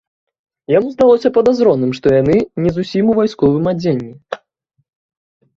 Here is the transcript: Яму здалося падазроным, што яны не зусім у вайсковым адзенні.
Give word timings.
Яму 0.77 0.87
здалося 0.93 1.31
падазроным, 1.35 1.91
што 1.99 2.07
яны 2.21 2.37
не 2.63 2.71
зусім 2.79 3.03
у 3.13 3.19
вайсковым 3.21 3.71
адзенні. 3.73 4.39